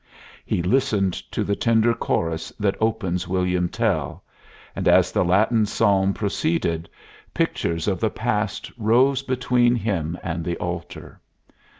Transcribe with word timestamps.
He 0.47 0.63
listened 0.63 1.13
to 1.31 1.43
the 1.43 1.55
tender 1.55 1.93
chorus 1.93 2.51
that 2.59 2.75
opens 2.81 3.27
William 3.27 3.69
Tell; 3.69 4.23
and, 4.75 4.87
as 4.87 5.11
the 5.11 5.23
Latin 5.23 5.67
psalm 5.67 6.11
proceeded, 6.15 6.89
pictures 7.35 7.87
of 7.87 7.99
the 7.99 8.09
past 8.09 8.71
rose 8.79 9.21
between 9.21 9.75
him 9.75 10.17
and 10.23 10.43
the 10.43 10.57
altar. 10.57 11.19